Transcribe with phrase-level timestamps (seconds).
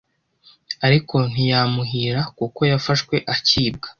[0.87, 3.87] ariko ntiyamuhira kuko yafashwe akibwa